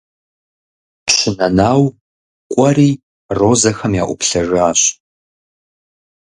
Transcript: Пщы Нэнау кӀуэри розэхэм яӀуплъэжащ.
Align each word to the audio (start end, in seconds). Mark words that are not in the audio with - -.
Пщы 1.05 1.31
Нэнау 1.37 1.81
кӀуэри 2.51 2.89
розэхэм 3.37 3.93
яӀуплъэжащ. 4.01 4.81